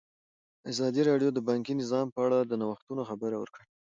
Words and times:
ازادي 0.71 1.01
راډیو 1.09 1.29
د 1.33 1.39
بانکي 1.47 1.73
نظام 1.81 2.07
په 2.15 2.19
اړه 2.25 2.37
د 2.43 2.53
نوښتونو 2.61 3.01
خبر 3.09 3.31
ورکړی. 3.37 3.65